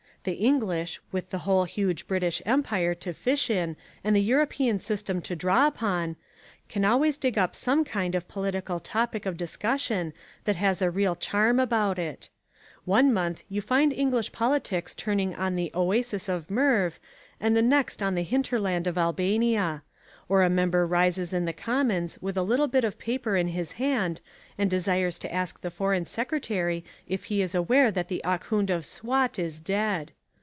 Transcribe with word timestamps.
The 0.23 0.33
English, 0.33 0.99
with 1.11 1.31
the 1.31 1.39
whole 1.49 1.63
huge 1.63 2.05
British 2.07 2.43
Empire 2.45 2.93
to 2.93 3.11
fish 3.11 3.49
in 3.49 3.75
and 4.03 4.15
the 4.15 4.21
European 4.21 4.77
system 4.77 5.19
to 5.23 5.35
draw 5.35 5.65
upon, 5.65 6.15
can 6.69 6.85
always 6.85 7.17
dig 7.17 7.39
up 7.39 7.55
some 7.55 7.83
kind 7.83 8.13
of 8.13 8.27
political 8.27 8.79
topic 8.79 9.25
of 9.25 9.35
discussion 9.35 10.13
that 10.43 10.57
has 10.57 10.79
a 10.79 10.91
real 10.91 11.15
charm 11.15 11.59
about 11.59 11.97
it. 11.97 12.29
One 12.85 13.11
month 13.11 13.43
you 13.49 13.63
find 13.63 13.91
English 13.91 14.31
politics 14.31 14.93
turning 14.93 15.33
on 15.33 15.55
the 15.55 15.71
Oasis 15.73 16.29
of 16.29 16.51
Merv 16.51 16.99
and 17.39 17.57
the 17.57 17.61
next 17.63 18.03
on 18.03 18.13
the 18.13 18.21
hinterland 18.21 18.85
of 18.85 18.99
Albania; 18.99 19.81
or 20.29 20.43
a 20.43 20.49
member 20.49 20.87
rises 20.87 21.33
in 21.33 21.43
the 21.43 21.51
Commons 21.51 22.17
with 22.21 22.37
a 22.37 22.41
little 22.41 22.69
bit 22.69 22.85
of 22.85 22.97
paper 22.97 23.35
in 23.35 23.49
his 23.49 23.73
hand 23.73 24.21
and 24.57 24.69
desires 24.69 25.19
to 25.19 25.33
ask 25.33 25.59
the 25.59 25.69
foreign 25.69 26.05
secretary 26.05 26.85
if 27.05 27.25
he 27.25 27.41
is 27.41 27.53
aware 27.53 27.91
that 27.91 28.07
the 28.07 28.21
Ahkoond 28.23 28.69
of 28.69 28.85
Swat 28.85 29.37
is 29.37 29.59
dead. 29.59 30.13